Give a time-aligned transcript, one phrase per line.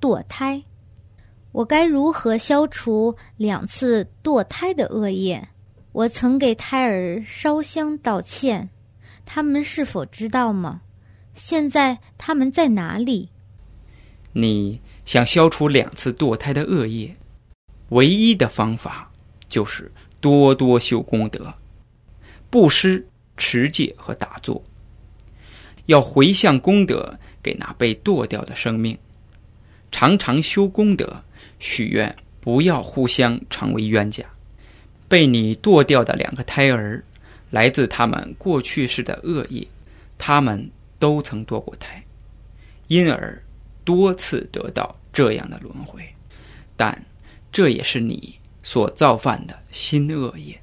[0.00, 0.62] 堕胎
[1.52, 5.48] 我该如何消除两次堕胎的恶业？
[5.92, 8.68] 我曾给胎儿烧香道歉，
[9.24, 10.82] 他们是否知道吗？
[11.34, 13.30] 现在他们在哪里？
[14.32, 17.16] 你想消除两次堕胎的恶业，
[17.88, 19.10] 唯一的方法
[19.48, 19.90] 就是
[20.20, 21.54] 多多修功德，
[22.50, 23.06] 布施、
[23.38, 24.62] 持戒和打坐。
[25.86, 28.98] 要回向功德给那被堕掉的生命，
[29.98, 31.22] 常常修功德，
[31.58, 34.22] 许愿不要互相成为冤家。
[35.08, 37.02] 被你堕掉的两个胎儿，
[37.48, 39.66] 来自他们过去世的恶业，
[40.18, 42.04] 他们都曾堕过胎，
[42.88, 43.42] 因而
[43.84, 46.06] 多次得到这样的轮回。
[46.76, 47.02] 但
[47.50, 50.60] 这也是你所造犯的新恶业。